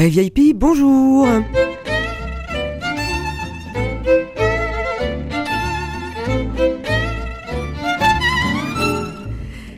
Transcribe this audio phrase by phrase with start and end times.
[0.00, 1.28] Carré VIP, bonjour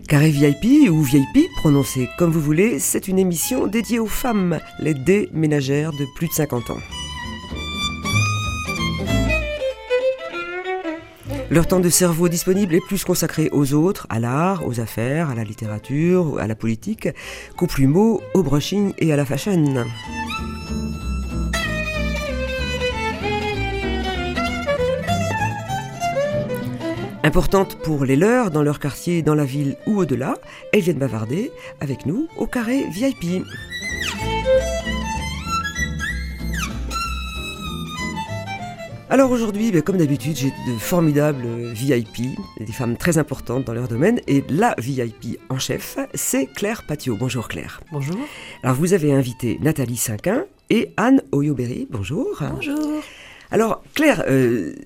[0.06, 4.94] Carré VIP ou VIP, prononcé comme vous voulez, c'est une émission dédiée aux femmes, les
[4.94, 7.01] déménagères de plus de 50 ans.
[11.52, 15.34] Leur temps de cerveau disponible est plus consacré aux autres, à l'art, aux affaires, à
[15.34, 17.10] la littérature, à la politique,
[17.58, 19.84] qu'aux plumeaux, au brushing et à la fashion.
[27.22, 30.38] Importantes pour les leurs, dans leur quartier, dans la ville ou au-delà,
[30.72, 33.44] elles viennent bavarder avec nous au carré VIP.
[39.12, 41.44] Alors aujourd'hui, ben, comme d'habitude, j'ai de formidables
[41.74, 46.84] VIP, des femmes très importantes dans leur domaine, et la VIP en chef, c'est Claire
[46.84, 47.14] Patio.
[47.14, 47.82] Bonjour Claire.
[47.92, 48.16] Bonjour.
[48.62, 51.86] Alors vous avez invité Nathalie Cinquin et Anne Oyoberry.
[51.90, 52.42] Bonjour.
[52.54, 53.02] Bonjour.
[53.50, 54.76] Alors Claire, euh,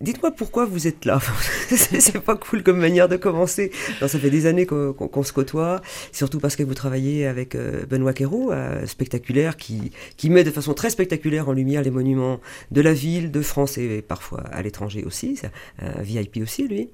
[0.00, 1.20] Dites-moi pourquoi vous êtes là.
[1.68, 3.70] c'est pas cool comme manière de commencer.
[4.00, 8.12] ça fait des années qu'on se côtoie, surtout parce que vous travaillez avec euh, Benoît
[8.12, 12.40] Quérault, euh, spectaculaire, qui, qui met de façon très spectaculaire en lumière les monuments
[12.72, 15.40] de la ville, de France et parfois à l'étranger aussi.
[15.80, 16.90] Un VIP aussi, lui.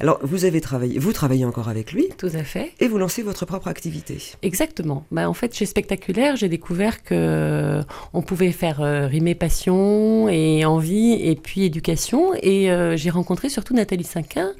[0.00, 2.08] Alors, vous avez travaillé, vous travaillez encore avec lui.
[2.18, 2.72] Tout à fait.
[2.78, 4.18] Et vous lancez votre propre activité.
[4.42, 5.06] Exactement.
[5.10, 8.78] Bah, en fait, chez Spectaculaire, j'ai découvert que euh, on pouvait faire
[9.08, 14.52] rimer passion et envie et puis éducation et euh, j'ai rencontré surtout Nathalie Cinquin,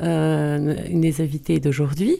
[0.00, 2.16] euh, une des invitées d'aujourd'hui.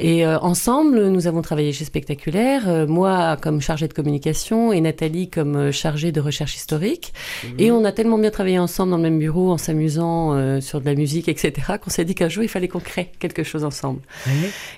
[0.00, 4.80] Et euh, ensemble, nous avons travaillé chez Spectaculaire, euh, moi comme chargée de communication et
[4.80, 7.12] Nathalie comme chargée de recherche historique.
[7.44, 7.50] Mhm.
[7.60, 10.86] Et on a tellement bien travaillé ensemble dans le même bureau en s'amusant sur de
[10.86, 14.00] la musique, etc., qu'on s'est dit qu'un jour, il fallait qu'on crée quelque chose ensemble.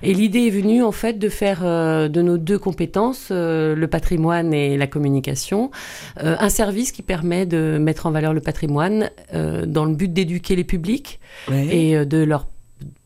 [0.02, 4.76] Et l'idée est venue, en fait, de faire de nos deux compétences, le patrimoine et
[4.76, 5.70] la communication,
[6.16, 10.64] un service qui permet de mettre en valeur le patrimoine dans le but d'éduquer les
[10.64, 11.18] publics
[11.50, 12.25] et de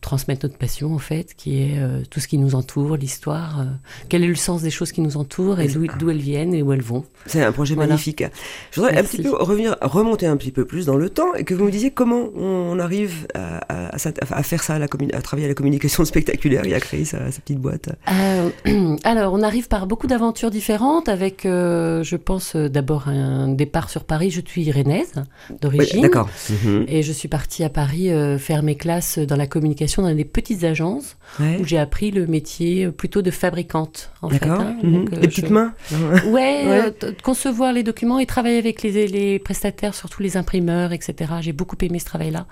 [0.00, 3.64] transmettre notre passion en fait, qui est euh, tout ce qui nous entoure, l'histoire, euh,
[4.08, 6.72] quel est le sens des choses qui nous entourent et d'où elles viennent et où
[6.72, 7.04] elles vont.
[7.26, 8.24] C'est un projet magnifique.
[8.72, 11.44] Je voudrais un petit peu revenir, remonter un petit peu plus dans le temps et
[11.44, 15.46] que vous me disiez comment on arrive à, à, faire ça, à, la à, travailler
[15.46, 17.90] à la communication spectaculaire et à créer sa, petite boîte.
[18.10, 24.04] Euh, alors, on arrive par beaucoup d'aventures différentes avec, je pense, d'abord un départ sur
[24.04, 24.30] Paris.
[24.30, 25.12] Je suis irénaise
[25.60, 26.02] d'origine.
[26.02, 26.28] D'accord.
[26.48, 26.86] Mhm.
[26.88, 30.64] Et je suis partie à Paris faire mes classes dans la communication dans des petites
[30.64, 34.10] agences où j'ai appris le métier plutôt de fabricante.
[34.22, 34.76] En fait, hein.
[34.82, 35.08] Mhm.
[35.12, 35.72] les petites mains
[36.26, 41.32] Ouais, euh, concevoir les documents et travailler avec les, les, prestataires, surtout les imprimeurs, etc.
[41.40, 42.46] J'ai beaucoup aimé ce travail-là.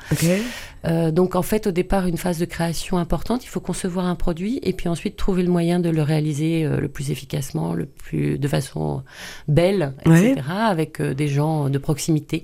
[0.86, 3.44] Euh, donc en fait, au départ, une phase de création importante.
[3.44, 6.80] Il faut concevoir un produit et puis ensuite trouver le moyen de le réaliser euh,
[6.80, 9.02] le plus efficacement, le plus de façon
[9.46, 10.40] belle, etc.
[10.48, 12.42] Avec des gens de proximité.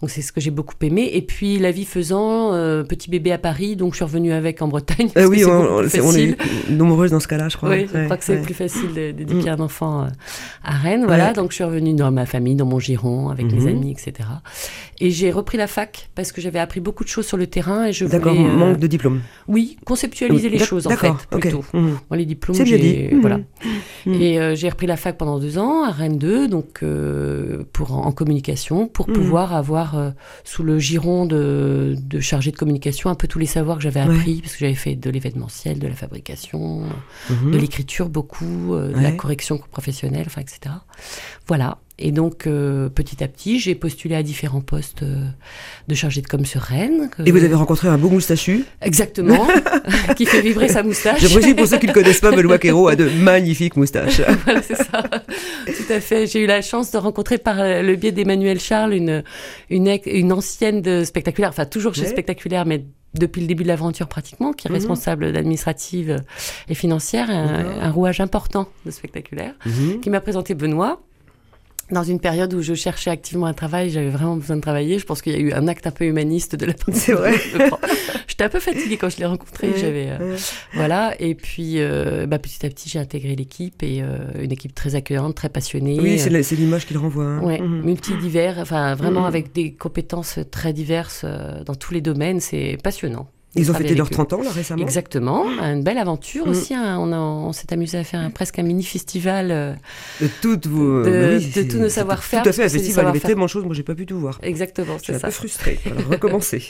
[0.00, 1.10] Donc c'est ce que j'ai beaucoup aimé.
[1.12, 2.52] Et puis la vie faisant,
[2.84, 5.10] petit bébé à Paris, donc je suis revenue avec en Bretagne.
[5.16, 6.36] oui, on, est
[6.70, 7.70] nombreuses dans ce cas-là, je crois.
[7.70, 9.54] Oui, je crois que c'est plus facile d'éduquer mm.
[9.54, 10.08] un enfant
[10.64, 11.04] à Rennes.
[11.06, 13.68] Voilà, donc je suis revenue dans ma famille, dans mon giron, avec mes mhm.
[13.68, 14.28] amis, etc.
[15.00, 17.86] Et j'ai repris la fac parce que j'avais appris beaucoup de choses sur le terrain
[17.86, 18.04] et je.
[18.04, 19.20] D'accord, manque de diplôme.
[19.48, 21.64] Oui, conceptualiser les choses en fait, plutôt.
[21.72, 21.98] Mhm.
[22.12, 23.08] les diplômes, j'ai dit.
[23.20, 23.40] Voilà.
[24.06, 24.14] Mhm.
[24.14, 27.96] Et euh, j'ai repris la fac pendant deux ans à Rennes 2, donc euh, pour
[27.96, 30.10] en, communication, pour pouvoir avoir euh,
[30.44, 34.00] sous le giron de, de chargé de communication un peu tous les savoirs que j'avais
[34.00, 36.82] appris parce que j'avais fait de l'événementiel, de la fabrication,
[37.30, 40.74] de l'écriture beaucoup, de la correction professionnelle, enfin etc.
[41.46, 41.78] Voilà.
[42.00, 45.26] Et donc, euh, petit à petit, j'ai postulé à différents postes euh,
[45.86, 47.10] de chargé de com sur Rennes.
[47.24, 49.46] Et vous avez rencontré un beau moustachu Exactement,
[50.16, 51.20] qui fait vibrer sa moustache.
[51.20, 54.22] Je précise pour ceux qui ne connaissent pas, Benoît Quérault a de magnifiques moustaches.
[54.44, 55.02] voilà, c'est ça.
[55.66, 56.26] Tout à fait.
[56.26, 59.22] J'ai eu la chance de rencontrer par le biais d'Emmanuel Charles une,
[59.68, 64.08] une, une, ancienne de spectaculaire, enfin toujours chez Spectaculaire, mais depuis le début de l'aventure
[64.08, 64.76] pratiquement, qui est mhm.
[64.76, 66.22] responsable d'administrative
[66.68, 70.00] et financière, un, rouage important de spectaculaire, mhm.
[70.00, 71.00] qui m'a présenté Benoît
[71.90, 74.98] dans une période où je cherchais activement un travail, j'avais vraiment besoin de travailler.
[74.98, 77.12] Je pense qu'il y a eu un acte un peu humaniste de la part C'est
[77.12, 77.34] vrai.
[78.28, 79.72] J'étais un peu fatiguée quand je l'ai rencontré.
[79.76, 80.36] j'avais euh,
[80.74, 81.14] voilà.
[81.20, 84.94] Et puis, euh, bah, petit à petit, j'ai intégré l'équipe et euh, une équipe très
[84.94, 85.98] accueillante, très passionnée.
[86.00, 87.24] Oui, c'est l'image qu'il renvoie.
[87.24, 87.42] Hein.
[87.42, 87.82] Ouais, mhm.
[87.82, 88.58] multidivers.
[88.58, 89.26] Enfin, vraiment mhm.
[89.26, 91.24] avec des compétences très diverses
[91.66, 92.40] dans tous les domaines.
[92.40, 93.28] C'est passionnant.
[93.56, 94.82] Ils ont fêté leurs 30 ans là récemment.
[94.82, 96.50] Exactement, une belle aventure mm.
[96.50, 96.74] aussi.
[96.74, 96.98] Hein.
[97.00, 99.74] On, on s'est amusé à faire un, presque un mini festival euh,
[100.20, 102.42] de toutes vos, de, de tous nos savoir-faire.
[102.42, 103.06] Tout à fait, un festival.
[103.06, 104.38] Avait tellement de choses, moi j'ai pas pu tout voir.
[104.42, 105.26] Exactement, c'est ça.
[105.26, 105.80] un peu frustré.
[105.84, 106.62] Alors recommencer.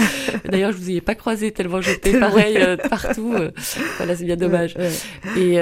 [0.50, 3.32] D'ailleurs, je vous y ai pas croisé tellement j'étais pareil euh, partout.
[3.32, 3.52] Euh.
[3.98, 4.76] voilà, c'est bien dommage.
[5.36, 5.52] Et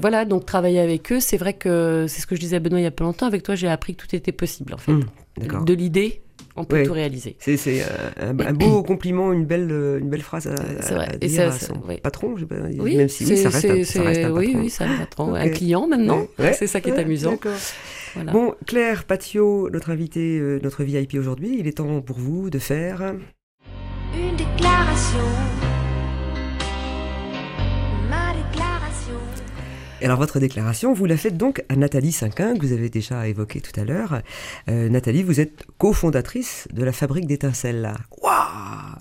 [0.00, 2.80] voilà, donc travailler avec eux, c'est vrai que c'est ce que je disais à Benoît
[2.80, 3.26] il y a pas longtemps.
[3.26, 4.92] Avec toi, j'ai appris que tout était possible en fait.
[4.92, 6.22] Mm, de l'idée
[6.56, 7.36] on peut tout réaliser.
[7.38, 7.82] C'est
[8.20, 11.18] un, un, beau compliment, une belle, une belle phrase à, vrai.
[11.18, 12.34] dire à son patron,
[12.78, 14.38] oui, même si oui, ça, reste un, ça reste un patron.
[14.38, 15.34] Oui, oui, un patron.
[15.34, 17.38] Un client maintenant, c'est ça qui est amusant.
[18.16, 18.32] Voilà.
[18.32, 22.58] Bon, Claire Patio, notre invité, euh, notre VIP aujourd'hui, il est temps pour vous de
[22.58, 23.14] faire...
[24.14, 25.18] Une déclaration
[30.02, 33.26] Et alors votre déclaration, vous la faites donc à Nathalie Cinquin, que vous avez déjà
[33.28, 34.20] évoqué tout à l'heure.
[34.68, 37.94] Euh, Nathalie, vous êtes cofondatrice de la Fabrique d'étincelles.
[38.20, 38.34] Waouh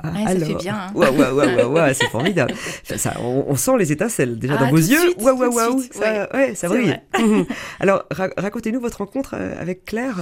[0.05, 0.75] ouais, Ça fait bien.
[0.75, 0.91] Hein.
[0.95, 2.53] Waouh, waouh, waouh, waouh, c'est formidable.
[2.83, 5.15] Ça, on, sent les étincelles déjà dans ah, vos yeux.
[5.19, 6.97] Waouh, waouh, waouh, ça, ouais, ça brille.
[7.79, 10.17] alors racontez-nous votre rencontre euh, avec Claire.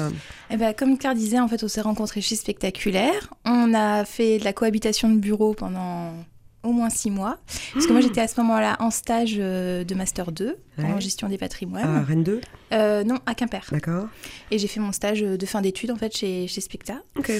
[0.50, 3.34] Eh ben, comme Claire disait, en fait, on s'est rencontrés chez Spectaculaire.
[3.46, 6.14] On a fait de la cohabitation de bureau pendant
[6.64, 7.40] au moins six mois.
[7.74, 11.30] Parce que moi, j'étais à ce moment-là en stage euh, de Master 2 en gestion
[11.30, 11.84] des patrimoines.
[11.84, 12.42] À Rennes 2
[12.74, 13.66] euh, Non, à Quimper.
[13.72, 14.08] D'accord.
[14.52, 17.02] Et j'ai fait mon stage de fin d'études, en fait, chez, chez Specta.
[17.18, 17.32] Ok.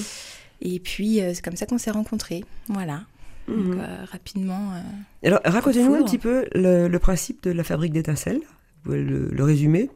[0.60, 2.44] Et puis, euh, c'est comme ça qu'on s'est rencontrés.
[2.68, 3.02] Voilà.
[3.48, 3.86] Donc, mhm.
[4.10, 4.72] rapidement.
[5.22, 8.40] Alors, racontez-nous un petit peu le, principe de la fabrique d'étincelles.
[8.40, 9.90] Vous pouvez le, le résumer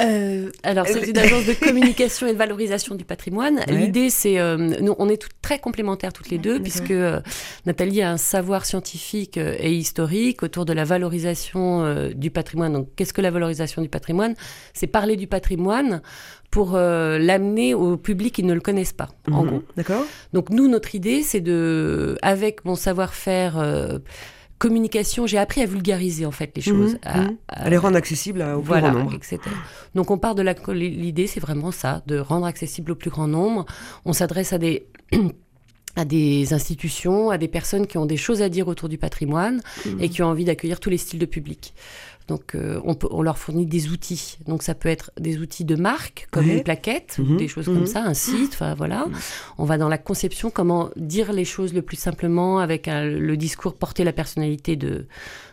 [0.00, 3.60] euh, alors, c'est une agence de communication et de valorisation du patrimoine.
[3.68, 7.20] L'idée, c'est, euh, nous, on est très complémentaires toutes les deux, puisque euh,
[7.66, 12.72] Nathalie a un savoir scientifique et historique autour de la valorisation du patrimoine.
[12.72, 14.34] Donc, qu'est-ce que la valorisation du patrimoine?
[14.72, 16.02] C'est parler du patrimoine
[16.50, 19.48] pour l'amener au public qui ne le connaissent pas, en mhm.
[19.48, 19.62] gros.
[19.76, 20.04] D'accord.
[20.32, 24.00] Donc, nous, notre idée, c'est de, avec mon savoir-faire
[24.58, 27.36] communication, j'ai appris à vulgariser en fait les mhm, choses, mhm.
[27.48, 29.14] à, les rendre accessibles au plus grand nombre.
[29.14, 29.38] Etc.
[29.94, 33.66] Donc on part de l'idée, c'est vraiment ça, de rendre accessible au plus grand nombre.
[34.04, 34.86] On s'adresse à des
[35.96, 39.60] à des institutions, à des personnes qui ont des choses à dire autour du patrimoine
[39.84, 40.00] mhm.
[40.00, 41.74] et qui ont envie d'accueillir tous les styles de public.
[42.28, 44.38] Donc, euh, on, peut, on, leur fournit des outils.
[44.46, 47.38] Donc, ça peut être des outils de marque, comme une plaquette, mhm.
[47.38, 47.86] des choses comme mhm.
[47.86, 48.50] ça, un site.
[48.52, 49.06] Enfin, voilà.
[49.06, 49.14] Mhm.
[49.56, 53.74] On va dans la conception, comment dire les choses le plus simplement avec le discours,
[53.74, 55.06] porter la personnalité de,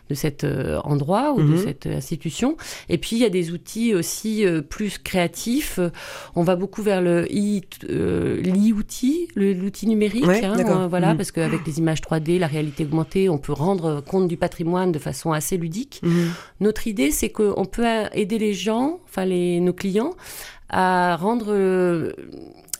[0.08, 1.58] de cet euh, endroit ou de mhm.
[1.58, 2.56] cette institution.
[2.88, 5.80] Et puis il y a des outils aussi euh, plus créatifs.
[6.34, 7.26] On va beaucoup vers le
[7.90, 10.24] euh, l'e-outil, l'outil numérique.
[10.26, 11.16] Hein, voilà, mhm.
[11.16, 14.98] parce qu'avec les images 3D, la réalité augmentée, on peut rendre compte du patrimoine de
[14.98, 16.00] façon assez ludique.
[16.02, 16.30] Mhm.
[16.60, 20.14] Notre idée, c'est qu'on peut aider les gens, enfin les, nos clients,
[20.68, 21.54] à rendre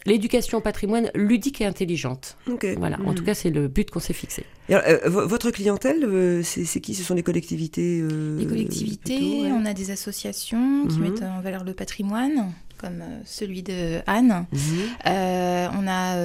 [0.07, 2.37] l'éducation au patrimoine ludique et intelligente.
[2.79, 4.45] Voilà, en tout cas, c'est le but qu'on s'est fixé.
[4.71, 6.95] Euh, votre clientèle, euh, c'est qui?
[6.95, 11.03] Ce sont des collectivités euh, Les collectivités, on a des associations qui mhm.
[11.03, 14.47] mettent en valeur le patrimoine comme celui de Anne.
[14.53, 14.61] Mhm.
[15.05, 16.17] on a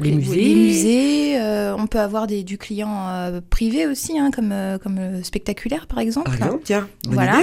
[0.00, 1.38] les, musées,
[1.76, 3.06] on peut avoir des, du client
[3.50, 6.26] privé aussi, hein, comme, comme spectaculaire par exemple.
[6.26, 7.40] Par exemple, tiens, voilà.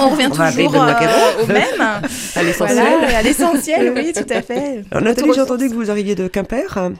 [0.00, 0.74] on revient toujours
[1.42, 2.00] au même.
[2.34, 3.04] à l'essentiel.
[3.14, 4.84] à l'essentiel, oui, tout à fait.
[4.90, 6.92] Alors Nathalie, j'ai entendu que vous arriviez de Quimper.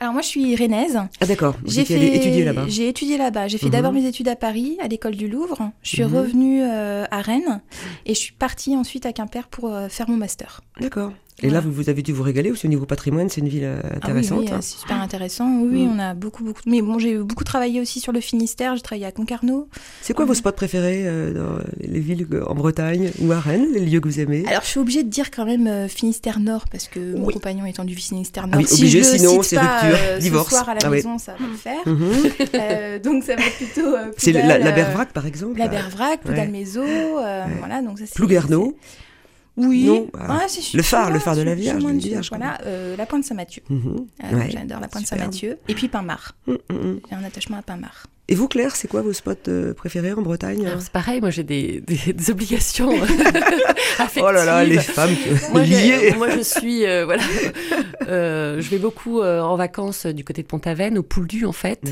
[0.00, 0.98] Alors moi je suis rennaise.
[1.20, 1.56] Ah d'accord.
[1.64, 2.64] J'ai fait étudier là-bas.
[2.68, 3.48] J'ai étudié là-bas.
[3.48, 4.02] J'ai fait d'abord mhm.
[4.02, 5.70] mes études à Paris, à l'école du Louvre.
[5.82, 6.16] Je suis mhm.
[6.16, 7.60] revenue euh, à Rennes
[8.06, 10.60] et je suis partie ensuite à Quimper pour euh, faire mon master.
[10.80, 11.12] D'accord.
[11.42, 13.64] Et là, vous, vous, avez dû vous régaler c'est au niveau patrimoine, c'est une ville
[13.64, 15.60] euh, ah intéressante Oui, c'est super intéressant.
[15.60, 15.92] Oui, mm.
[15.92, 16.60] on a beaucoup, beaucoup.
[16.66, 18.76] Mais bon, j'ai beaucoup travaillé aussi sur le Finistère.
[18.76, 19.68] J'ai travaillé à Concarneau.
[20.00, 23.84] C'est quoi vos spots préférés euh, dans les villes en Bretagne ou à Rennes, les
[23.84, 24.44] lieux que vous aimez?
[24.46, 27.66] Alors, je suis obligée de dire quand même euh, Finistère Nord parce que mon compagnon
[27.66, 28.54] étant du Finistère Nord.
[28.54, 30.50] Ah oui, si obligé, je sinon c'est rupture, divorce.
[30.50, 31.86] Ce soir à la ah maison, ça va le faire.
[31.86, 32.98] Mhm.
[33.02, 33.96] donc, ça va plutôt.
[34.16, 35.58] c'est la, la Bervrac, par exemple.
[35.58, 36.84] La Bervrac, Poudalmézo,
[37.58, 37.82] voilà.
[37.82, 38.76] Donc ça, Plouguerneau.
[39.56, 41.82] Oui, ah, le phare, le phare de la Vierge.
[42.28, 43.62] voilà, euh, la Pointe Saint-Mathieu.
[43.68, 44.06] Mhm.
[44.24, 45.58] Euh, j'adore la Pointe Saint-Mathieu.
[45.68, 46.34] Et puis Pinmar.
[46.46, 47.00] Mm, mm, mm.
[47.08, 48.06] J'ai un attachement à Pinmar.
[48.26, 51.42] Et vous, Claire, c'est quoi vos spots euh, préférés en Bretagne C'est pareil, moi j'ai
[51.42, 52.90] des, des, obligations
[53.98, 54.24] affectives.
[54.26, 55.14] Oh là là, les femmes
[55.52, 56.14] moi, liées.
[56.16, 57.22] Moi, je suis, euh, voilà,
[58.08, 61.82] euh, je vais beaucoup en vacances du côté de Pont-Aven, au Pouldu en fait.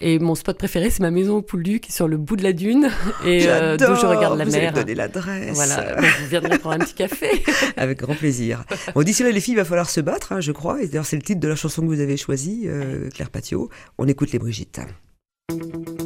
[0.00, 2.42] Et mon spot préféré, c'est ma maison au Pouldu qui est sur le bout de
[2.42, 2.90] la dune
[3.24, 4.72] et d'où je regarde la vous mer.
[4.72, 5.54] Vous donner l'adresse.
[5.54, 7.30] Voilà, vous viendrez prendre un petit café.
[7.76, 8.64] Avec grand plaisir.
[8.96, 10.82] Bon, d'ici là, les filles, il va falloir se battre, hein, je crois.
[10.82, 12.66] Et d'ailleurs, c'est le titre de la chanson que vous avez choisie,
[13.14, 13.70] Claire Patio.
[13.96, 14.80] On écoute les Brigitte.
[15.50, 15.97] Thank you.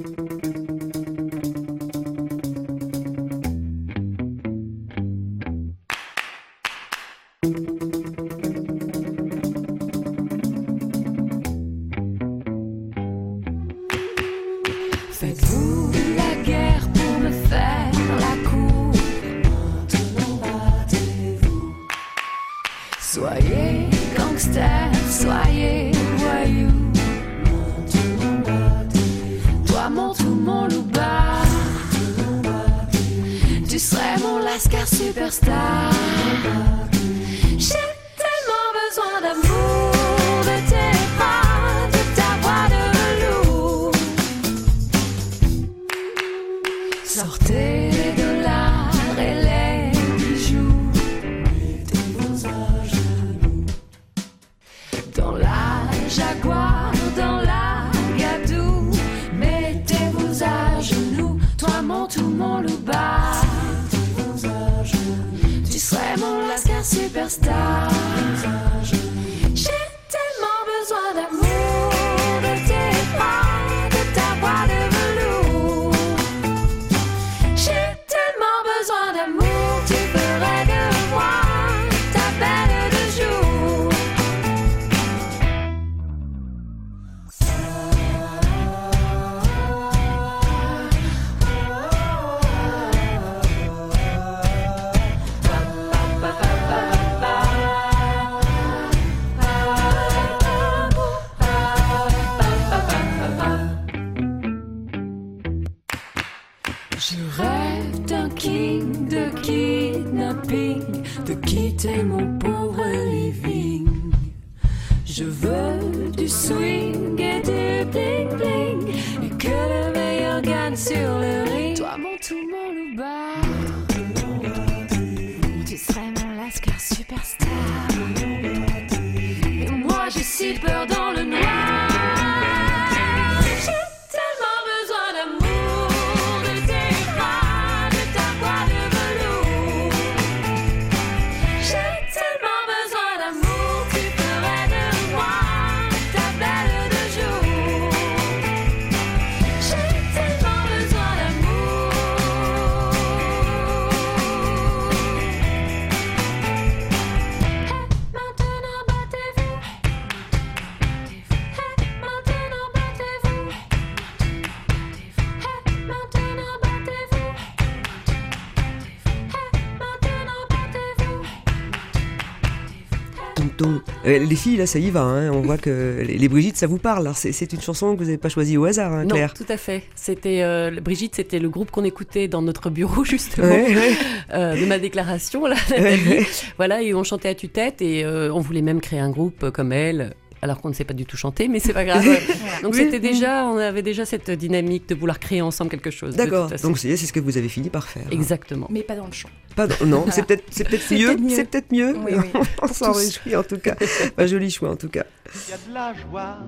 [174.42, 175.02] Filles, là, ça y va.
[175.02, 175.30] hein.
[175.32, 177.10] On voit que les, les Brigitte, ça vous parle.
[177.14, 179.34] C'est une chanson que vous n'avez pas choisie au hasard, hein, Non, Claire.
[179.34, 179.82] tout à fait.
[179.94, 183.92] C'était euh, Brigitte, c'était le groupe qu'on écoutait dans notre bureau justement Ouais, ouais.
[184.34, 186.26] euh, de ma déclaration là, Ouais.
[186.56, 189.72] Voilà, et on chantait à tue-tête et euh, on voulait même créer un groupe comme
[189.72, 190.14] elle.
[190.44, 192.04] Alors qu'on ne sait pas du tout chanter, mais c'est pas grave.
[192.62, 192.80] Donc Oui.
[192.80, 196.16] c'était déjà, on avait déjà cette dynamique de vouloir créer ensemble quelque chose.
[196.16, 196.50] D'accord.
[196.62, 198.02] Donc, c'est c'est ce que vous avez fini par faire.
[198.06, 198.10] hein.
[198.10, 198.66] Exactement.
[198.68, 199.28] Mais pas dans le chant.
[199.54, 201.16] Pas dans- Non, c'est peut-être c'est peut-être C'est mieux.
[201.28, 201.94] C'est peut-être mieux.
[201.96, 202.40] Oui, oui.
[202.62, 202.98] On s'en tous.
[202.98, 203.76] réjouit en tout cas.
[204.18, 205.04] Un joli choix en tout cas.
[205.32, 206.38] Il y a de la joie.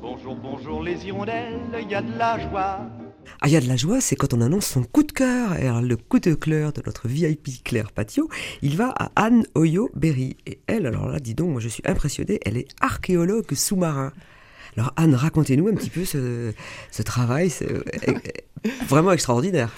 [0.00, 2.80] Bonjour, bonjour les hirondelles, il y a de la joie.
[3.40, 5.52] Ah, il y a de la joie, c'est quand on annonce son coup de cœur.
[5.52, 8.28] Alors, le coup de cœur de notre VIP Claire Patio,
[8.62, 10.36] il va à Anne Oyo Berry.
[10.46, 14.12] Et elle, alors là, dis donc, moi je suis impressionnée, elle est archéologue sous-marin.
[14.76, 16.52] Alors Anne, racontez-nous un petit peu ce,
[17.02, 17.50] travail,
[18.88, 19.70] vraiment extraordinaire.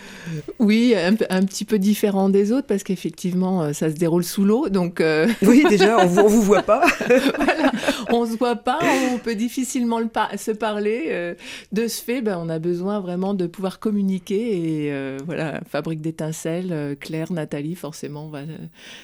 [0.59, 1.15] Oui, un,
[1.45, 4.69] petit peu différent des autres parce qu'effectivement, euh, ça se déroule sous l'eau.
[4.69, 6.83] Donc, euh, Oui, déjà, on on vous voit pas.
[7.37, 7.73] voilà,
[8.11, 8.79] on se voit pas,
[9.13, 11.07] on peut difficilement le par- se parler.
[11.09, 11.35] euh,
[11.73, 14.85] de ce fait, ben, on a besoin vraiment de pouvoir communiquer.
[14.85, 18.45] Et euh, voilà, fabrique d'étincelles, Claire, Nathalie, forcément, euh,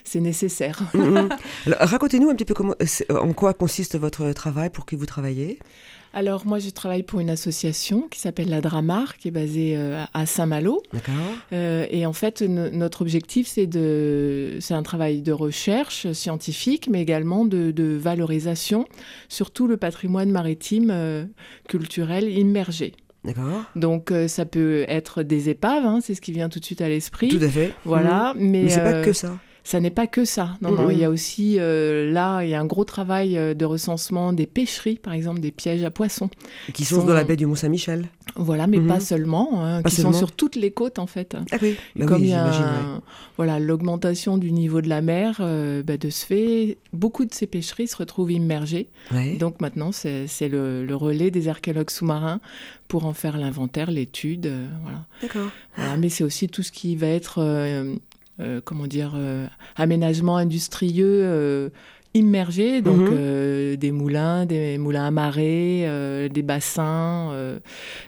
[0.05, 0.81] c'est nécessaire.
[0.95, 1.29] Mhm.
[1.67, 2.75] Racontez-nous un petit peu comment,
[3.11, 5.59] en quoi consiste votre travail, pour qui vous travaillez?
[6.12, 10.02] Alors, moi, je travaille pour une association qui s'appelle la Dramar, qui est basée euh,
[10.12, 10.83] à Saint-Malo.
[10.93, 11.14] D'accord
[11.52, 16.88] Euh, et en fait, no- notre objectif, c'est de, c'est un travail de recherche scientifique,
[16.90, 18.87] mais également de, de valorisation
[19.29, 21.25] sur tout le patrimoine maritime euh,
[21.69, 22.93] culturel immergé.
[23.25, 26.64] D'accord Donc, euh, ça peut être des épaves, hein, c'est ce qui vient tout de
[26.64, 27.29] suite à l'esprit.
[27.29, 27.73] Tout à fait.
[27.85, 28.50] Voilà, Mhm.
[28.50, 29.38] mais, Mais c'est pas que ça.
[29.64, 30.57] Ça n'est pas que ça.
[30.62, 30.90] Non, non, Mhm.
[30.93, 34.33] il y a aussi euh, là, il y a un gros travail euh, de recensement
[34.33, 36.31] des pêcheries, par exemple, des pièges à poissons.
[36.73, 38.07] Qui sont sont- dans la baie du Mont-Saint-Michel.
[38.37, 38.87] Voilà, mais Mhm.
[38.87, 40.12] pas seulement, hein, Pas qui seulement.
[40.12, 41.37] sont sur toutes les côtes en fait.
[41.52, 42.62] Ah oui, bah Comme oui, il y a j'imagine.
[42.64, 43.00] un- ouais.
[43.37, 47.47] voilà l'augmentation du niveau de la mer, euh, bah, de ce fait, beaucoup de ces
[47.47, 48.88] pêcheries se retrouvent immergées.
[49.12, 49.37] Ouais.
[49.37, 52.40] Donc maintenant, c'est le, le relais des archéologues sous-marins
[52.88, 54.47] pour en faire l'inventaire, l'étude.
[54.47, 55.05] euh, voilà.
[55.23, 55.49] D'accord.
[55.76, 57.95] Voilà, Mais c'est aussi tout ce qui va être, euh, euh,
[58.65, 61.21] comment dire, euh, aménagement industrieux.
[61.25, 61.69] euh,
[62.13, 63.09] immergés, donc Mhm.
[63.13, 67.61] euh, des moulins, des moulins à marée, euh, des bassins, euh,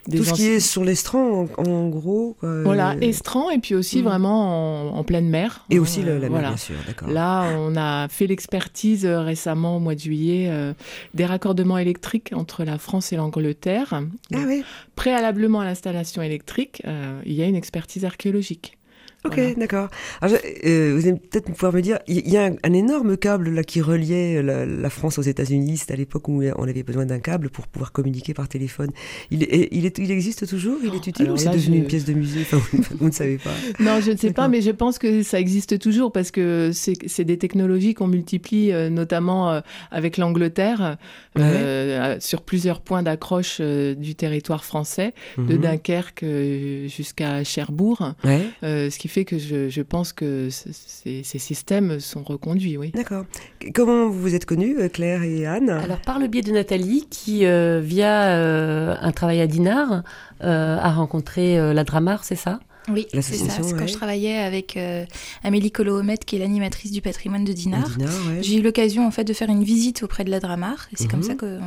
[0.09, 2.37] des Tout ce qui est sur l'estran, en, en gros.
[2.43, 4.05] voilà, euh, estran et puis aussi Mhm.
[4.05, 5.65] vraiment en, en pleine mer.
[5.71, 6.49] et aussi Euh, le- la mer, voilà.
[6.49, 7.11] bien sûr, d'accord.
[7.11, 10.73] Là, on a fait l'expertise euh, récemment au mois de juillet euh,
[11.15, 14.03] des raccordements électriques entre la France et l'Angleterre.
[14.35, 14.65] Ah oui,
[14.97, 18.79] Préalablement à l'installation électrique, euh, il y a une expertise archéologique.
[19.25, 19.55] Ok, Voilà.
[19.55, 19.89] d'accord.
[20.23, 23.51] Je- euh, vous allez peut-être pouvoir me dire, il y, a un, un énorme câble
[23.51, 25.77] là qui reliait la, la France aux États-Unis.
[25.79, 28.91] C'était à l'époque où on avait besoin d'un câble pour pouvoir communiquer par téléphone.
[29.31, 30.79] Il, est, il, est, il existe toujours?
[30.83, 32.41] Il est utile alors ou c'est devenu je- une pièce de musée?
[32.43, 32.61] Enfin,
[32.99, 33.51] vous, ne savez pas.
[33.81, 37.25] Non, je ne sais pas, mais je pense que ça existe toujours parce que c'est
[37.25, 39.61] des technologies qu'on multiplie, euh, notamment euh,
[39.91, 40.97] avec l'Angleterre,
[41.39, 45.59] euh, sur plusieurs points d'accroche euh, du territoire français, de Mhm.
[45.59, 48.15] Dunkerque euh, jusqu'à Cherbourg.
[48.25, 52.77] Ouais, Euh, ce qui fait que je, je pense que ces, ces systèmes sont reconduits,
[52.77, 52.91] oui.
[52.95, 53.25] d'accord.
[53.75, 55.71] Comment vous vous êtes connus, euh, Claire et Anne?
[55.71, 60.03] Alors par le biais de Nathalie, qui euh, via euh, un travail à Dinard
[60.43, 62.61] euh, a rencontré euh, la Dramar, c'est ça?
[62.89, 63.63] Oui, c'est ça.
[63.63, 63.75] Ouais.
[63.79, 65.05] quand je travaillais avec euh,
[65.45, 67.89] Amélie Colohomet, qui est l'animatrice du patrimoine de Dinard.
[67.91, 68.43] Dinard, ouais.
[68.43, 71.07] J'ai eu l'occasion en fait de faire une visite auprès de la Dramar et c'est
[71.09, 71.27] comme Mhm.
[71.27, 71.61] ça qu'on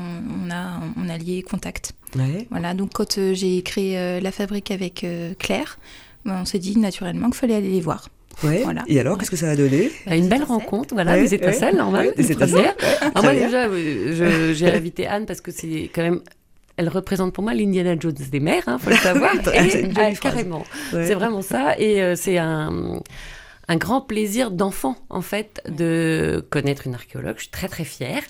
[0.46, 1.94] on a, on a lié contact.
[2.18, 2.48] Ouais.
[2.52, 5.80] Voilà, donc quand euh, j'ai créé euh, la fabrique avec euh, Claire,
[6.26, 8.10] ben, on s'est dit naturellement qu'il fallait aller les voir.
[8.44, 8.62] Ouais.
[8.64, 8.84] Voilà.
[8.88, 9.92] Et alors, qu'est-ce que ça a donné?
[10.06, 12.76] Bah, Une belle rencontre, voilà, Ouais, des étincelles, ouais, normal, des étincelles.
[13.02, 16.22] Alors moi déjà, euh, j'ai invité Anne parce que c'est quand même...
[16.78, 19.34] Elle représente pour moi l'Indiana Jones des mers, hein, faut le savoir.
[19.54, 20.20] Et, phrase.
[20.20, 20.66] carrément.
[20.92, 21.08] Ouais.
[21.08, 21.80] C'est vraiment ça.
[21.80, 23.00] Et euh, c'est un,
[23.70, 27.36] un grand plaisir d'enfant, en fait, de connaître une archéologue.
[27.38, 28.24] Je suis très, très fière.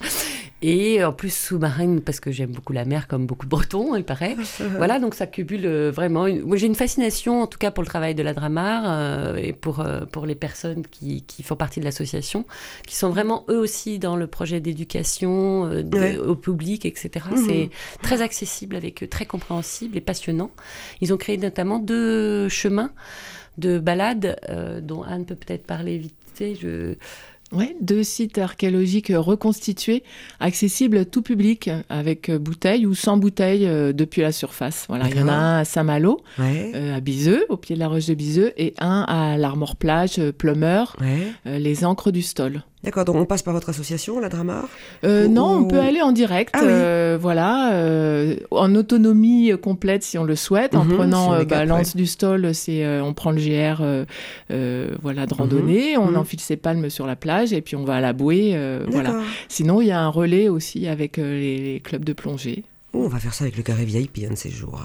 [0.61, 4.03] Et en plus, sous-marine, parce que j'aime beaucoup la mer, comme beaucoup de Bretons, il
[4.03, 4.35] paraît.
[4.77, 6.25] voilà, donc ça cumule euh, vraiment.
[6.27, 6.41] Une...
[6.41, 9.53] Moi, j'ai une fascination, en tout cas, pour le travail de la Dramar euh, et
[9.53, 12.45] pour, euh, pour les personnes qui, qui font partie de l'association,
[12.87, 16.17] qui sont vraiment eux aussi dans le projet d'éducation euh, Ouais.
[16.17, 17.25] au public, etc.
[17.31, 17.37] Mhm.
[17.45, 17.69] C'est
[18.01, 20.51] très accessible avec eux, très compréhensible et passionnant.
[21.01, 22.91] Ils ont créé notamment deux chemins
[23.57, 26.55] de balade euh, dont Anne peut peut-être parler vite fait.
[26.55, 26.95] Je...
[27.55, 30.03] Ouais, deux sites archéologiques reconstitués,
[30.39, 34.85] accessibles à tout public, avec euh, bouteilles ou sans bouteilles euh, depuis la surface.
[34.89, 36.71] Voilà, il y en a un à Saint-Malo, Ouais.
[36.75, 40.19] euh, à Biseux, au pied de la roche de Biseux, et un à l'Armor Plage,
[40.31, 41.27] Plumeur, Ouais.
[41.47, 42.63] euh, les encres du Stol.
[42.85, 44.67] D'accord, donc on passe par votre association, la Dramar
[45.03, 46.67] Euh, Ou- non, on peut aller en direct, Ah oui.
[46.69, 52.05] euh, voilà, euh, en autonomie complète si on le souhaite, en Mhm, prenant l'anse du
[52.05, 53.81] stol, c'est on prend le GR,
[55.01, 56.17] voilà, de randonnée, on mhm.
[56.17, 59.15] enfile ses palmes sur la plage et puis on va à la bouée, voilà.
[59.49, 62.63] Sinon, il y a un relais aussi avec les, les clubs de plongée.
[62.93, 64.79] Oh, on va faire ça avec le carré VIP un de ces jours.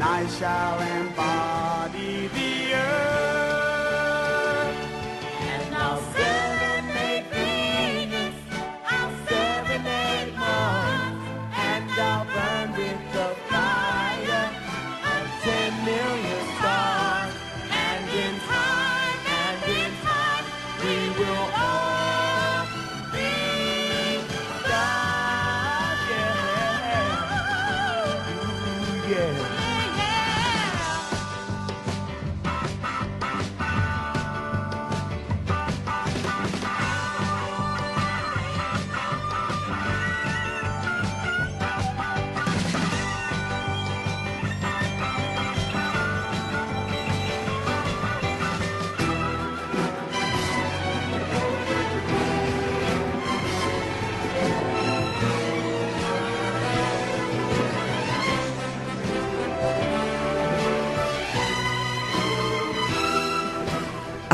[0.00, 2.69] When I shall embody the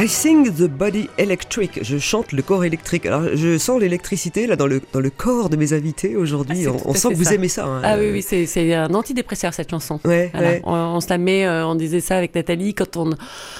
[0.07, 1.81] I sing the body electric.
[1.83, 3.07] Je chante le corps électrique.
[3.07, 6.64] Alors, je sens l'électricité là dans le, dans le corps de mes invités aujourd'hui.
[6.69, 7.35] Ah, on sent que vous ça.
[7.35, 7.64] aimez ça.
[7.66, 7.81] hein.
[7.83, 9.99] Ah oui, oui, c'est un antidépresseur cette chanson.
[10.05, 10.49] Ouais, Voilà.
[10.49, 10.62] ouais.
[10.64, 13.11] On, on se la met, euh, on disait ça avec Nathalie, quand, on,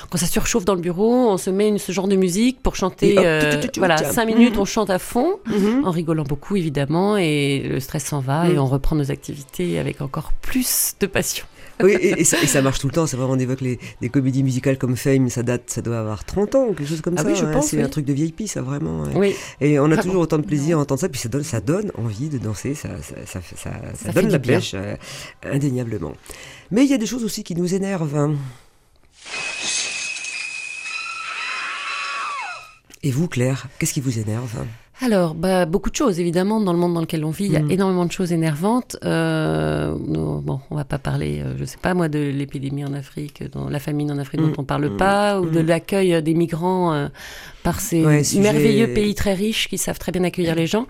[0.09, 2.77] quand ça surchauffe dans le bureau, on se met une- ce genre de musique pour
[2.77, 3.19] chanter.
[3.19, 4.13] Hop, euh, tu, tu, tu, tu, voilà, tiens.
[4.13, 4.61] cinq minutes, Mhm.
[4.61, 5.85] on chante à fond, Mhm.
[5.85, 8.55] en rigolant beaucoup évidemment, et le stress s'en va, Mhm.
[8.55, 11.45] et on reprend nos activités avec encore plus de passion.
[11.83, 13.07] Oui, et, et ça, et ça marche tout le temps.
[13.07, 16.25] C'est vraiment, on évoque les, des comédies musicales comme Fame, ça date, ça doit avoir
[16.25, 17.29] 30 ans, quelque chose comme Ah ça.
[17.29, 17.51] oui, je hein.
[17.53, 17.83] pense, C'est oui.
[17.83, 19.05] un truc de vieille pie, ça vraiment.
[19.15, 21.61] Oui, Et on a toujours autant de plaisir à entendre ça, puis ça donne, ça
[21.61, 22.89] donne envie de danser, ça,
[23.27, 24.97] ça, ça, donne la pêche, euh,
[25.45, 26.13] indéniablement.
[26.71, 28.17] Mais il y a des choses aussi qui nous énervent.
[28.17, 28.35] hein.
[33.03, 34.51] Et vous, Claire, qu'est-ce qui vous énerve?
[35.03, 37.57] Alors, bah, beaucoup de choses, évidemment, dans le monde dans lequel on vit, il y
[37.57, 37.71] a Mhm.
[37.71, 38.97] énormément de choses énervantes.
[39.05, 42.95] Euh, nous- bon, on va pas parler, euh, je sais pas moi, de l'épidémie en
[42.95, 44.49] Afrique, dans la famine en Afrique Mhm.
[44.53, 44.97] dont on parle Mhm.
[44.97, 47.09] pas, ou de l'accueil des migrants euh,
[47.63, 50.87] par ces Ouais, sujet- merveilleux pays très riches qui savent très bien accueillir les gens.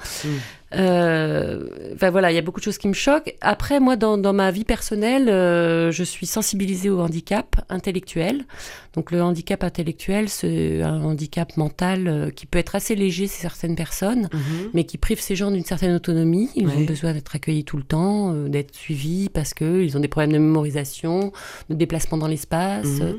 [0.75, 3.35] Euh, Enfin voilà, il y a beaucoup de choses qui me choquent.
[3.41, 8.45] Après, moi, dans, dans ma vie personnelle, euh, je suis sensibilisée au handicap intellectuel.
[8.95, 13.41] Donc le handicap intellectuel, c'est un handicap mental euh, qui peut être assez léger chez
[13.41, 13.96] certaines personnes
[14.75, 16.49] mais qui prive ces gens d'une certaine autonomie.
[16.55, 20.09] Ils ont besoin d'être accueillis tout le temps, euh, d'être suivis parce qu'ils ont des
[20.09, 21.33] problèmes de mémorisation,
[21.71, 23.03] de déplacement dans l'espace, Mhm.
[23.03, 23.13] euh,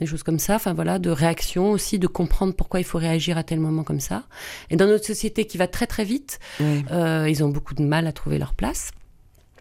[0.00, 0.56] des choses comme ça.
[0.56, 4.00] Enfin voilà, de réaction aussi, de comprendre pourquoi il faut réagir à tel moment comme
[4.00, 4.24] ça.
[4.70, 7.82] Et dans notre société qui va très très vite, Ouais, euh, ils ont beaucoup de
[7.82, 8.90] mal à trouver leur place.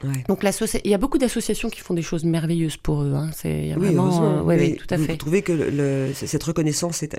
[0.04, 0.24] ouais.
[0.30, 0.44] Donc
[0.84, 3.14] il y a beaucoup d'associations qui font des choses merveilleuses pour eux.
[3.16, 3.30] Hein.
[3.34, 5.12] C'est il y a Oui, vraiment, euh, ouais, ouais, tout à vous, fait.
[5.14, 7.16] Vous trouvez que le- le- cette reconnaissance est,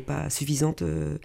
[0.00, 1.16] pas suffisante euh,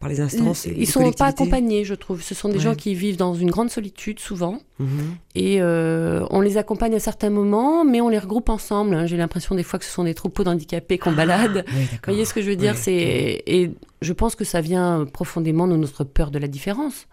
[0.00, 2.22] par les instances Ils sont pas accompagnés, je trouve.
[2.22, 2.60] Ce sont des Ouais.
[2.60, 4.60] gens qui vivent dans une grande solitude souvent.
[4.78, 4.88] Mhm.
[5.34, 8.94] Et euh, on les accompagne à certains moments, mais on les regroupe ensemble.
[8.94, 9.06] hein.
[9.06, 11.64] J'ai l'impression des fois que ce sont des troupeaux d'handicapés qu'on balade.
[11.66, 12.74] Ouais, Vous voyez ce que je veux dire?
[12.74, 12.78] Ouais.
[12.80, 17.06] C'est et je pense que ça vient profondément de notre peur de la différence.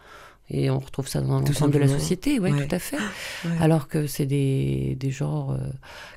[0.51, 2.67] Et on retrouve ça dans l'ensemble de la société, ouais, Ouais.
[2.67, 2.97] tout à fait.
[3.45, 3.51] Ouais.
[3.59, 5.57] Alors que c'est des, des genres euh,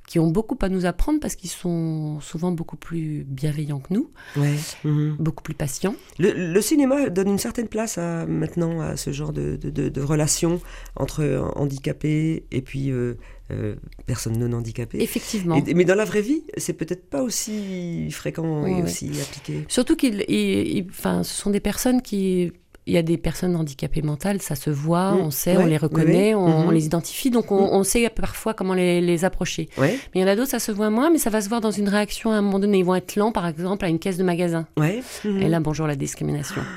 [0.06, 4.10] qui ont beaucoup à nous apprendre parce qu'ils sont souvent beaucoup plus bienveillants que nous,
[4.36, 4.54] Ouais.
[4.84, 5.16] Mhm.
[5.18, 5.94] beaucoup plus patients.
[6.18, 9.88] Le, le cinéma donne une certaine place à, maintenant à ce genre de, de, de-
[9.88, 10.60] de relation
[10.96, 13.14] entre handicapés et puis euh,
[13.50, 15.02] euh, personnes non handicapées.
[15.02, 15.56] Effectivement.
[15.66, 18.82] Et- mais dans la vraie vie, c'est peut-être pas aussi fréquent ouais.
[18.82, 19.64] aussi appliqué.
[19.68, 22.52] Surtout qu'ils, ils- ils- enfin, ce sont des personnes qui,
[22.88, 25.20] il y a des personnes handicapées mentales, ça se voit, Mm.
[25.20, 26.40] on sait, on les reconnaît, oui.
[26.42, 27.70] on, on les identifie, donc on, Mm.
[27.72, 29.68] on sait parfois comment les, les approcher.
[29.78, 31.48] Ouais, Mais il y en a d'autres, ça se voit moins, mais ça va se
[31.48, 32.78] voir dans une réaction à un moment donné.
[32.78, 34.66] Ils vont être lents, par exemple, à une caisse de magasin.
[34.76, 35.00] ouais.
[35.24, 36.60] Et là, bonjour la discrimination.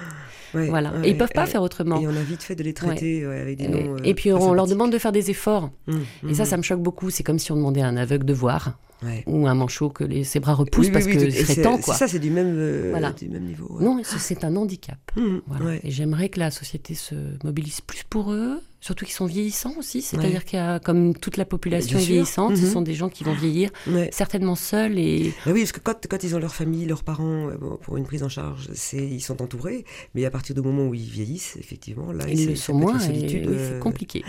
[0.54, 0.89] Ouais, voilà.
[0.91, 1.97] ouais, et ils peuvent pas et- faire autrement.
[2.02, 3.95] Et on a vite fait de les traiter avec des noms.
[4.04, 5.69] Et, euh, puis pas on leur demande de faire des efforts.
[6.28, 7.10] Et ça, ça me choque beaucoup.
[7.10, 9.24] C'est comme si on demandait à un aveugle de voir Ouais.
[9.26, 11.84] ou un manchot que les, ses bras repoussent Oui, parce oui, que c'est- temps, c'est
[11.84, 11.96] quoi.
[11.96, 13.12] Ça, c'est du même, euh, Voilà.
[13.14, 13.68] du même niveau.
[13.78, 13.84] ouais.
[13.84, 15.00] Non, ce- c'est un handicap.
[15.48, 15.66] Voilà.
[15.66, 15.80] ouais.
[15.84, 20.04] Et j'aimerais que la société se mobilise plus pour eux, surtout qu'ils sont vieillissants aussi.
[20.04, 22.72] C'est-à-dire qu'il y a, comme toute la population est vieillissante, ce Mhm.
[22.72, 23.72] sont des gens qui vont vieillir
[24.12, 27.50] certainement seuls et Ah oui, parce que quand, quand ils ont leur famille, leurs parents,
[27.50, 29.84] euh, bon, pour une prise en charge, c'est ils sont entourés.
[30.14, 33.00] Mais à partir du moment où ils vieillissent, effectivement, là, ils c'est- le sont moins.
[33.10, 34.24] oui, euh, c'est compliqué.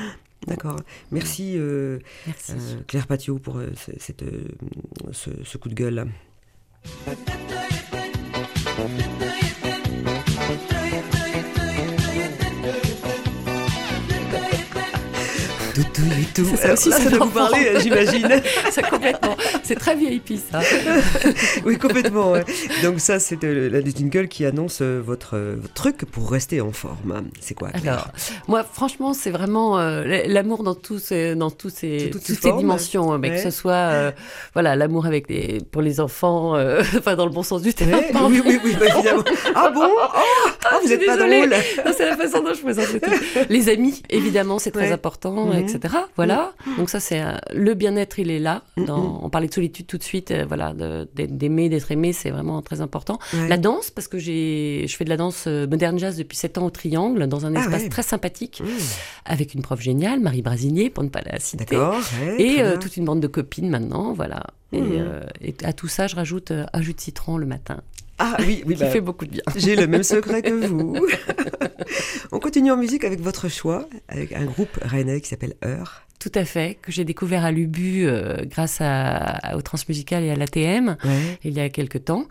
[0.46, 0.76] D'accord.
[1.10, 2.52] Merci euh, Merci.
[2.52, 4.48] euh, Claire Patio pour euh, ce- cette, euh,
[5.12, 6.06] ce, ce coup de gueule.
[15.74, 16.44] Tout, tout, et tout.
[16.50, 18.28] C'est ça aussi, là, ça doit vous parler, j'imagine.
[18.70, 19.31] c'est complètement.
[19.72, 20.60] C'est très VIP ça.
[21.64, 22.32] oui, complètement.
[22.32, 22.44] ouais.
[22.82, 26.60] Donc ça, c'est euh, la jingle qui annonce euh, votre, euh, votre truc pour rester
[26.60, 27.22] en forme.
[27.40, 27.92] C'est quoi Claire?
[27.94, 28.08] Alors,
[28.48, 33.18] moi, franchement, c'est vraiment euh, l'amour dans tous ces, dans tous ces, toutes ces dimensions,
[33.18, 33.36] mais Ouais.
[33.36, 34.10] que ce soit, euh,
[34.52, 37.92] voilà, l'amour avec les, pour les enfants, euh, enfin dans le bon sens du terme.
[37.92, 39.22] Ouais, oui, oui, oui, bah, évidemment.
[39.54, 39.80] Ah bon?
[39.84, 40.00] Oh,
[40.64, 41.54] ah, Vous n'êtes pas drôle.
[41.96, 43.46] C'est la façon dont je présente le truc.
[43.48, 45.58] Les amis, évidemment, c'est très important, Mhm.
[45.58, 45.94] etc.
[46.16, 46.52] Voilà.
[46.76, 47.22] Donc ça, c'est
[47.54, 48.62] le bien-être, il est là.
[48.76, 49.18] Dans, Mhm.
[49.22, 50.30] On parlait de solitude tout de suite.
[50.32, 50.74] euh, voilà,
[51.14, 53.18] d'aimer, d'être aimé, c'est vraiment très important.
[53.32, 53.48] Ouais.
[53.48, 56.58] La danse, parce que j'ai, je fais de la danse euh, moderne jazz depuis 7
[56.58, 57.88] ans au Triangle, dans un Ah espace ouais.
[57.88, 58.66] très sympathique, Mmh,
[59.24, 61.64] avec une prof géniale, Marie Brasinier, pour ne pas la citer.
[61.64, 62.00] D'accord.
[62.22, 64.42] ouais, Et euh, toute une bande de copines maintenant, voilà.
[64.72, 64.88] Et, Mhm.
[64.94, 67.80] euh, et à tout ça, je rajoute un jus de citron le matin,
[68.18, 69.42] Ah oui, oui, qui bah, fait beaucoup de bien.
[69.56, 70.96] j'ai le même secret que vous.
[72.32, 76.02] On continue en musique avec votre choix, avec un groupe rennais qui s'appelle Heure.
[76.22, 80.30] Tout à fait, que j'ai découvert à l'UBU euh, grâce à, à- au Transmusical et
[80.30, 81.38] à l'ATM Ouais.
[81.42, 82.26] il y a quelque temps.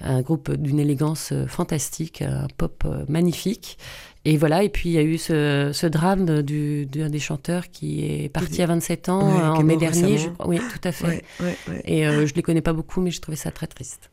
[0.00, 3.78] Un groupe d'une élégance euh, fantastique, un pop euh, magnifique.
[4.24, 7.68] Et voilà, et puis il y a eu ce, ce drame du- d'un des chanteurs
[7.70, 10.18] qui est parti à 27 ans Ouais, en mai dernier.
[10.18, 10.28] Je.
[10.46, 11.06] Oui, tout à fait.
[11.08, 11.82] Ouais, ouais, ouais.
[11.84, 14.12] Et euh, je ne les connais pas beaucoup, mais je trouvais ça très triste.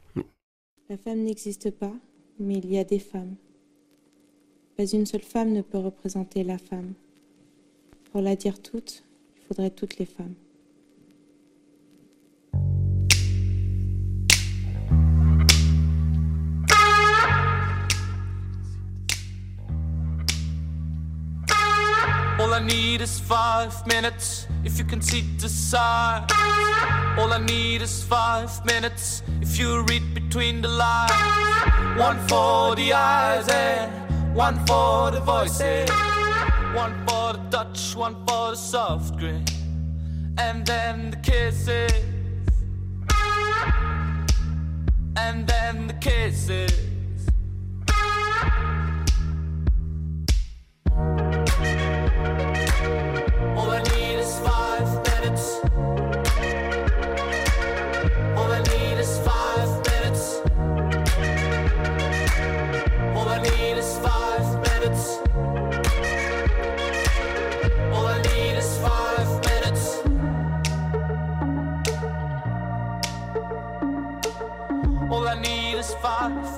[0.90, 1.94] La femme n'existe pas,
[2.40, 3.36] mais il y a des femmes.
[4.76, 6.94] Pas une seule femme ne peut représenter la femme.
[8.12, 9.04] Pour la dire toute,
[9.50, 10.36] faudrait toutes les femmes.
[22.40, 26.26] All I need is five minutes if you can see the sign.
[27.18, 31.12] All I need is five minutes if you read between the lines.
[31.98, 35.90] One for the eyes and one for the voices.
[36.76, 39.44] One for the touch, one for the soft grin.
[40.38, 41.92] And then the kisses.
[45.16, 46.90] And then the kisses.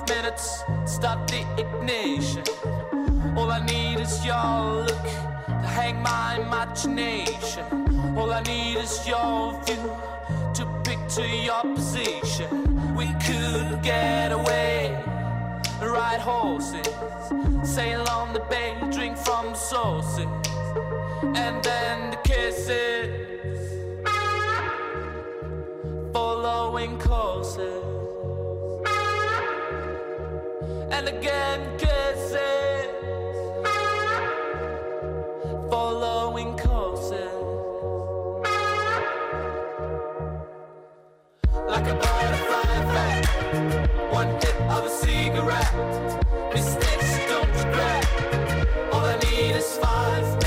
[0.08, 0.62] Minutes.
[0.86, 2.44] Start the ignition.
[3.36, 5.04] All I need is your look
[5.46, 7.64] to hang my imagination.
[8.16, 9.96] All I need is your view
[10.54, 12.48] to picture your position.
[12.94, 14.94] We could get away,
[15.80, 16.86] ride horses,
[17.62, 20.26] sail on the bay, drink from the sources,
[21.34, 23.72] and then the kisses,
[26.12, 27.91] following courses,
[30.92, 32.86] and again kisses
[35.70, 37.32] following courses.
[41.66, 45.72] Like a butterfly effect, one hit of a cigarette.
[46.52, 48.06] Mistakes don't regret.
[48.92, 50.41] All I need is five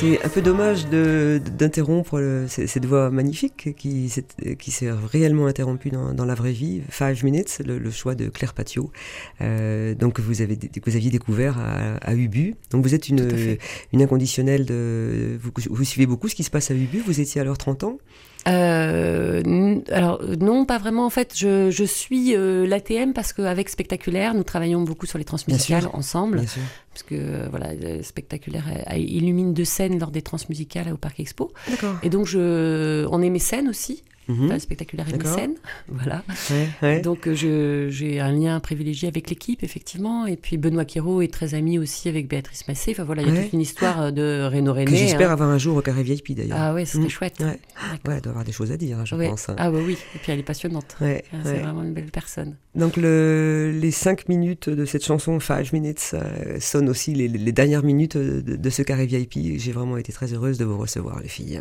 [0.00, 4.24] C'est un peu dommage d'interrompre cette voix magnifique qui s'est
[4.56, 6.82] qui s'est réellement interrompue dans, dans la vraie vie.
[6.88, 8.92] Five Minutes, le, le choix de Claire Patio,
[9.40, 12.54] euh, donc que vous, avez, que vous aviez découvert à, à Ubu.
[12.70, 13.58] Donc vous êtes une,
[13.92, 15.36] une inconditionnelle de...
[15.42, 17.02] Vous, vous suivez beaucoup ce qui se passe à Ubu.
[17.04, 17.98] Vous étiez alors 30 ans
[18.46, 21.04] Euh, alors non, pas vraiment.
[21.04, 25.24] En fait, je, je suis euh, l'ATM parce qu'avec Spectaculaire, nous travaillons beaucoup sur les
[25.24, 26.38] transmusicales ensemble.
[26.38, 26.62] Bien sûr.
[26.92, 31.20] Parce que euh, voilà, euh, Spectaculaire euh, illumine deux scènes lors des transmusicales au Parc
[31.20, 31.52] Expo.
[31.68, 31.96] D'accord.
[32.02, 34.02] Et donc, je, on est mécène aussi.
[34.28, 34.58] Mhm.
[34.58, 35.34] Spectaculaire D'accord.
[35.36, 35.54] mécène.
[35.88, 36.22] Voilà.
[36.50, 37.00] Ouais, ouais.
[37.00, 40.26] Donc, euh, je- j'ai un lien privilégié avec l'équipe, effectivement.
[40.26, 42.90] Et puis, Benoît Quiraud est très ami aussi avec Béatrice Massé.
[42.92, 43.44] Enfin, voilà, il y a Ouais.
[43.44, 44.96] toute une histoire euh, de Renaud que René.
[44.96, 45.32] j'espère hein.
[45.32, 46.58] avoir un jour au Carré VIP d'ailleurs.
[46.60, 47.10] Ah ouais, c'était Mm.
[47.10, 47.40] chouette.
[47.40, 47.58] Ouais.
[48.04, 49.28] Elle doit avoir des choses à dire, je Ouais.
[49.28, 49.48] pense.
[49.48, 49.56] hein.
[49.58, 50.96] Ah bah oui, et puis elle est passionnante.
[51.00, 52.56] C'est vraiment une belle personne.
[52.74, 57.52] Donc le, les cinq minutes de cette chanson, Five Minutes, euh, sonnent aussi les, les
[57.52, 59.58] dernières minutes de, de ce carré VIP.
[59.58, 61.60] J'ai vraiment été très heureuse de vous recevoir, les filles.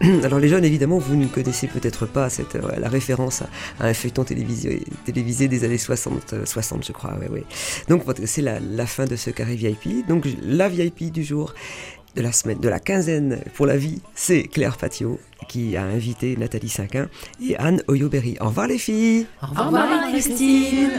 [0.24, 3.42] Alors les jeunes, évidemment, vous ne connaissez peut-être pas cette, euh, la référence
[3.80, 7.14] à, un feuilleton télévisé, télévisé des années 60, euh, 60 je crois.
[7.88, 10.06] Donc c'est la, la fin de ce carré VIP.
[10.08, 11.54] Donc la VIP du jour,
[12.14, 16.36] de la semaine, de la quinzaine pour la vie, c'est Claire Patio qui a invité
[16.36, 17.08] Nathalie Cinquin
[17.42, 18.36] et Anne Oyoberry.
[18.40, 20.90] Au revoir les filles Au revoir, Marie-Christine.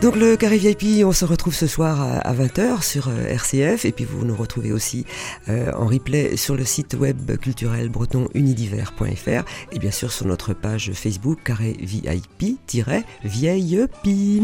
[0.00, 3.84] Donc le Carré VIP, on se retrouve ce soir à, à 20h sur euh, RCF
[3.84, 5.04] et puis vous nous retrouvez aussi
[5.50, 10.54] euh, en replay sur le site web culturel breton unidiver.fr et bien sûr sur notre
[10.54, 14.42] page Facebook Carré VIP-Vieille Pie.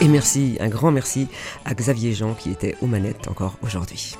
[0.00, 1.28] Et merci, un grand merci
[1.66, 4.14] à Xavier Jean qui était aux manettes encore aujourd'hui.